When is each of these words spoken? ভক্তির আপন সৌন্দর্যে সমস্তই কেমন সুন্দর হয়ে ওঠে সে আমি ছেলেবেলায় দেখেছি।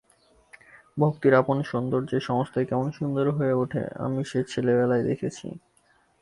ভক্তির 0.97 1.33
আপন 1.33 1.57
সৌন্দর্যে 1.63 2.17
সমস্তই 2.19 2.65
কেমন 2.65 2.87
সুন্দর 2.91 3.25
হয়ে 3.29 3.53
ওঠে 3.53 3.83
সে 3.85 3.95
আমি 3.97 4.21
ছেলেবেলায় 4.47 5.03
দেখেছি। 5.03 5.47